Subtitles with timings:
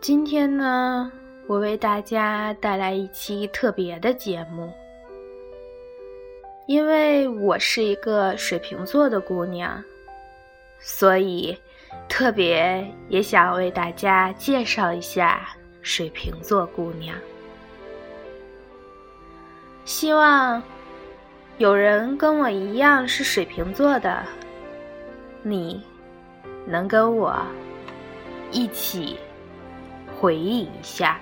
[0.00, 1.10] 今天呢，
[1.46, 4.70] 我为大家带来一期特别的节目，
[6.66, 9.82] 因为我是一个水瓶座的姑娘，
[10.78, 11.58] 所以
[12.06, 15.48] 特别也想为大家介绍一下
[15.84, 17.16] 水瓶座姑娘。
[19.84, 20.60] 希望
[21.58, 24.24] 有人跟我一样是水瓶座的，
[25.42, 25.80] 你
[26.66, 27.38] 能跟我
[28.50, 29.16] 一起。
[30.20, 31.20] 回忆一下，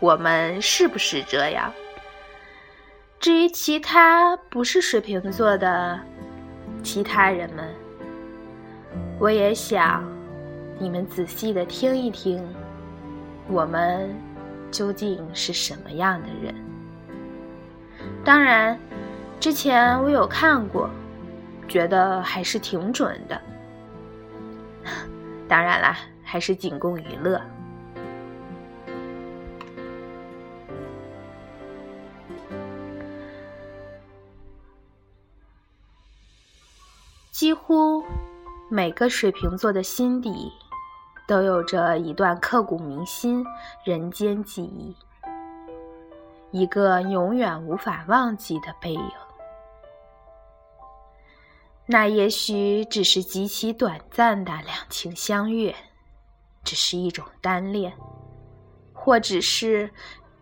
[0.00, 1.70] 我们是不是这样？
[3.20, 6.00] 至于其他不是水瓶座的
[6.82, 7.74] 其他人们，
[9.18, 10.02] 我也想
[10.78, 12.42] 你们仔细的听一听，
[13.48, 14.14] 我们
[14.70, 16.54] 究竟是什么样的人？
[18.24, 18.78] 当然，
[19.38, 20.90] 之前我有看过，
[21.68, 23.40] 觉得还是挺准的。
[25.48, 27.40] 当然啦，还是仅供娱乐。
[37.30, 38.02] 几乎
[38.70, 40.50] 每个水瓶座的心底，
[41.26, 43.44] 都有着一段刻骨铭心
[43.84, 44.96] 人间记忆，
[46.52, 49.10] 一个永远无法忘记的背影。
[51.86, 55.74] 那也许只是极其短暂的两情相悦，
[56.64, 57.92] 只是一种单恋，
[58.92, 59.90] 或只是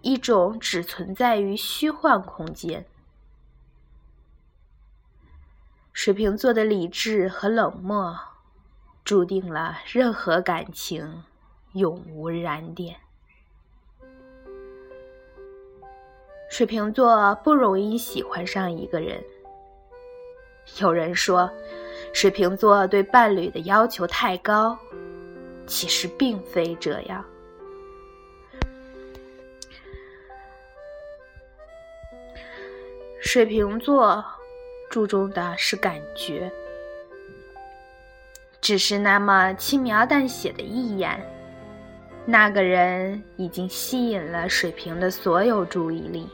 [0.01, 2.87] 一种只存在于虚幻空间。
[5.93, 8.19] 水瓶座的理智和冷漠，
[9.05, 11.23] 注定了任何感情
[11.75, 12.97] 永无燃点。
[16.51, 19.23] 水瓶座不容易喜欢上一个人。
[20.81, 21.51] 有人说，
[22.15, 24.79] 水瓶座对伴侣的要求太高，
[25.67, 27.23] 其实并非这样。
[33.21, 34.25] 水瓶座。
[34.91, 36.53] 注重的是感觉，
[38.65, 41.23] 只是那么轻描淡写的一眼，
[42.25, 46.27] 那个人已经吸引了水瓶的所有注意力，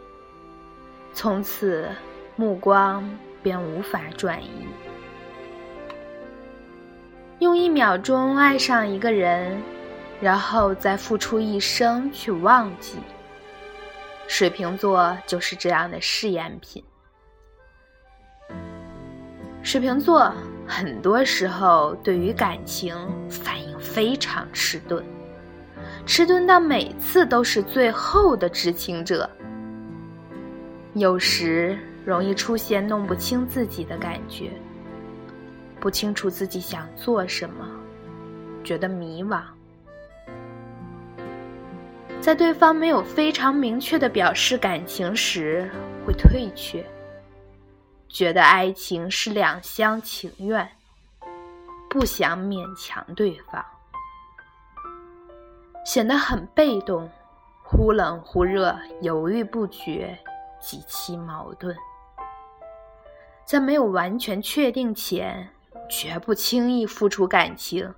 [1.13, 1.89] 从此
[2.37, 3.05] 目光
[3.43, 4.65] 便无法转移。
[7.41, 9.61] 用一秒钟爱上一个人，
[10.21, 12.99] 然后再付出一生去忘记，
[14.29, 16.81] 水瓶座就是这样的试验品。
[19.65, 20.33] 水瓶座
[20.71, 22.95] 很多时候对于感情
[23.29, 25.03] 反应非常迟钝，
[26.07, 29.29] 迟钝到每次都是最后的知情者。
[30.95, 34.53] 有时容易出现弄不清自己的感觉，
[35.81, 37.67] 不清楚自己想做什么，
[38.63, 39.41] 觉得迷惘，
[42.21, 45.69] 在对方没有非常明确的表示感情时，
[46.07, 46.85] 会退却。
[48.11, 50.69] 觉得爱情是两厢情愿，
[51.89, 53.65] 不想勉强对方，
[55.87, 57.09] 显得很被动，
[57.63, 60.19] 忽冷忽热，犹豫不决，
[60.61, 61.75] 极其矛盾。
[63.45, 65.49] 在没有完全确定前，
[65.89, 67.95] 绝不轻易付出感情，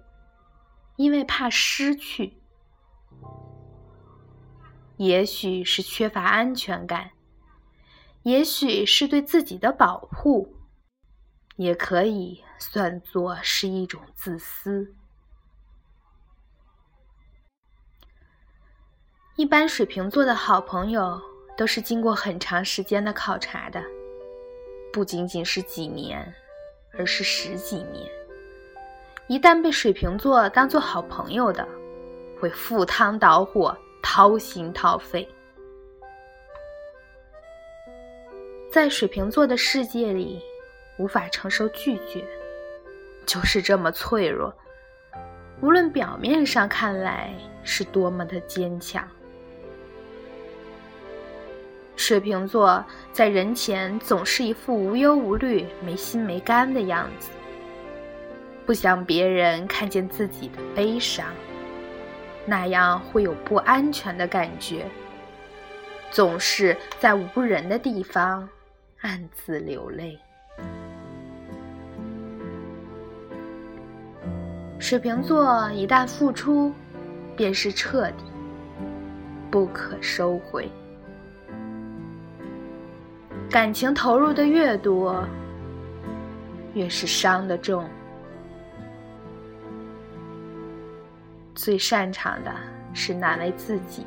[0.97, 2.39] 因为怕失去。
[4.99, 7.11] 也许是缺乏安全感。
[8.23, 10.55] 也许是对自己的保护，
[11.57, 14.95] 也可以算作是一种自私。
[19.35, 21.21] 一般水瓶座的好朋友
[21.57, 23.83] 都是经过很长时间的考察的，
[24.93, 26.33] 不仅仅是几年，
[26.93, 28.09] 而是十几年。
[29.27, 31.67] 一旦被水瓶座当做好朋友的，
[32.39, 35.29] 会赴汤蹈火，掏心掏肺。
[38.73, 40.41] 在水瓶座的世界里，
[40.97, 42.25] 无法承受拒绝，
[43.27, 44.51] 就是这么脆弱。
[45.61, 49.07] 无论表面上看来是多么的坚强，
[51.97, 52.83] 水瓶座
[53.13, 57.29] 在人前总是一副无忧无虑、没心没肝的样子，
[58.65, 61.27] 不想别人看见自己的悲伤，
[62.47, 64.87] 那样会有不安全的感觉。
[66.11, 68.49] 总是在无人的地方。
[69.03, 70.17] 暗自流泪。
[74.79, 76.73] 水瓶座一旦付出，
[77.37, 78.25] 便是彻底。
[79.51, 80.71] 不可收回。
[83.51, 85.27] 感情投入的越多，
[86.73, 87.85] 越是伤得重。
[91.57, 92.51] 最擅长的
[92.95, 94.07] 是难为自己，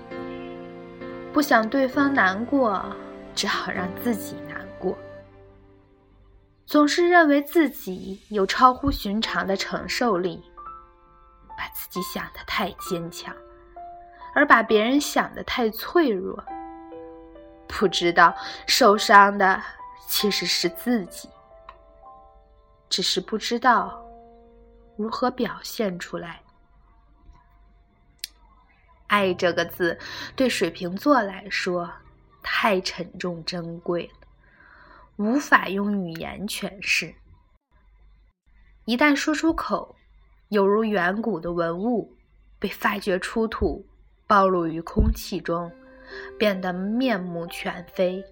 [1.31, 2.83] 不想对方难过，
[3.36, 4.36] 只好让自己。
[6.65, 10.44] 总是认为自己有超乎寻常的承受力，
[11.57, 13.33] 把自己想得太坚强，
[14.33, 16.44] 而把别人想得太脆弱。
[17.67, 18.35] 不知道
[18.67, 19.62] 受伤的
[20.07, 21.29] 其实是自己，
[22.89, 24.03] 只是不知道
[24.97, 26.41] 如何表现出来。
[29.07, 29.97] 爱这个字
[30.35, 31.91] 对水瓶座来说
[32.41, 34.25] 太沉重珍贵了，
[35.17, 37.13] 无法用语言诠释。
[38.85, 39.95] 一旦说出口，
[40.50, 42.15] 犹如远古的文物
[42.59, 43.85] 被发掘出土，
[44.27, 45.71] 暴露于空气中。
[46.38, 48.23] 变得面目全非，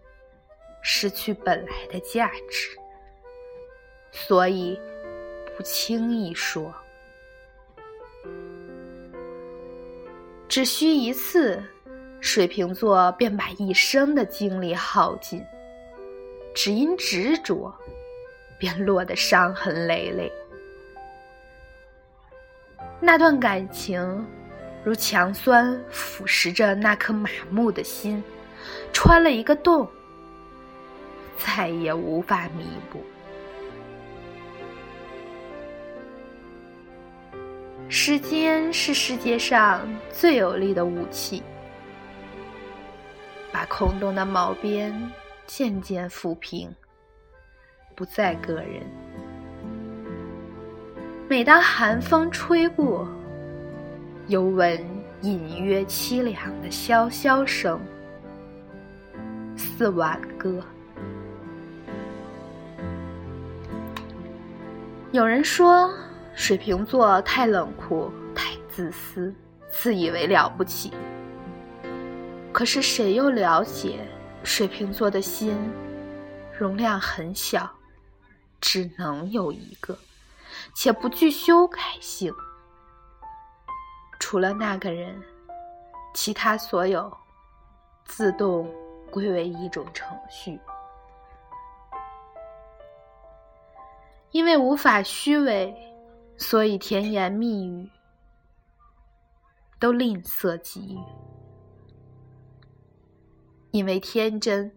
[0.84, 2.78] 失去本来的价值，
[4.12, 4.80] 所以
[5.58, 6.72] 不轻易说。
[10.48, 11.64] 只需一次，
[12.22, 15.42] 水瓶座便把一生的精力耗尽；
[16.54, 17.74] 只因执着，
[18.60, 20.32] 便落得伤痕累累。
[23.00, 24.26] 那段感情。
[24.86, 28.22] 如强酸腐蚀着那颗麻木的心，
[28.92, 29.88] 穿了一个洞，
[31.38, 33.02] 再也无法弥补。
[37.88, 41.42] 时间是世界上最有力的武器，
[43.54, 44.94] 把空洞的毛边
[45.46, 46.74] 渐渐抚平，
[47.96, 48.84] 不再个人。
[51.30, 53.08] 每当寒风吹过。
[54.28, 54.80] 犹闻
[55.22, 57.78] 隐约凄凉的萧萧声，
[59.58, 60.64] 似挽歌。
[65.12, 65.94] 有人说
[66.36, 69.36] 水瓶座太冷酷、太自私，
[69.70, 70.94] 自以为了不起。
[72.54, 74.08] 可是谁又了解
[74.44, 75.58] 水瓶座的心
[76.58, 77.70] 容量很小，
[78.62, 79.98] 只能有一个，
[80.76, 82.34] 且不具修改性。
[84.20, 85.22] 除了那个人，
[86.14, 87.12] 其他所有
[88.06, 88.70] 自动
[89.10, 90.60] 归为一种程序。
[94.32, 95.76] 因为无法虚伪，
[96.38, 97.90] 所以甜言蜜语
[99.80, 101.00] 都吝啬给予；
[103.74, 104.72] 因为天真，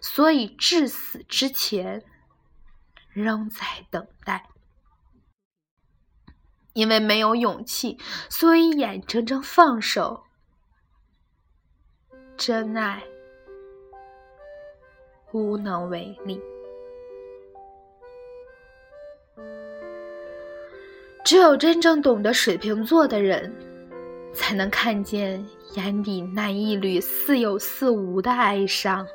[0.00, 2.04] 所以至死之前
[3.08, 4.48] 仍在等待。
[6.72, 7.98] 因为没有勇气，
[8.30, 10.22] 所以眼睁睁放手。
[12.36, 13.02] 真爱
[15.32, 16.40] 无能为力，
[21.24, 23.52] 只有真正懂得水瓶座的人，
[24.36, 25.44] 才能看见
[25.74, 29.06] 眼底那一缕似有似无的哀伤，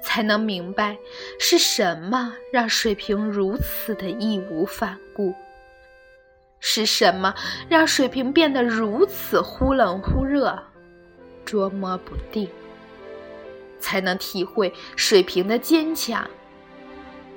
[0.00, 0.96] 才能明白
[1.40, 5.34] 是什么让水瓶如此的义无反顾。
[6.60, 7.34] 是什么
[7.68, 10.56] 让水瓶变得如此忽冷忽热、
[11.44, 12.48] 捉摸不定？
[13.80, 16.28] 才能体会水瓶的坚强，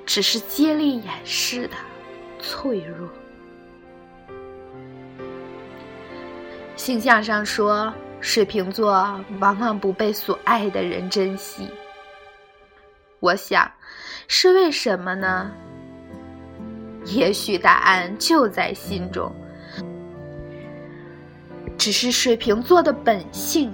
[0.06, 1.74] 只是接力掩饰的
[2.38, 3.08] 脆弱。
[6.76, 8.92] 星象上说，水瓶座
[9.38, 11.68] 往往不被所爱的人珍惜。
[13.20, 13.70] 我想，
[14.28, 15.50] 是为什么呢？
[17.06, 19.32] 也许答案就在心中，
[21.78, 23.72] 只是水瓶座的本性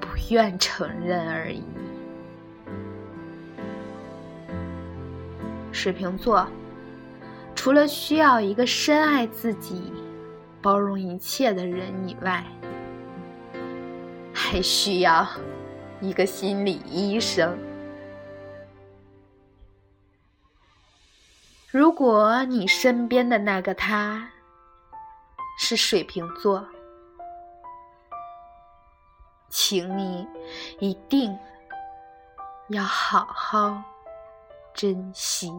[0.00, 1.62] 不愿承认而已。
[5.72, 6.46] 水瓶座
[7.54, 9.92] 除了需要一个深爱自己、
[10.64, 12.42] 包容一切的人以外，
[14.32, 15.28] 还需要
[16.00, 17.54] 一个心理医生。
[21.70, 24.30] 如果你身边的那个他
[25.58, 26.66] 是水瓶座，
[29.50, 30.26] 请你
[30.78, 31.38] 一定
[32.68, 33.82] 要好好
[34.72, 35.52] 珍惜。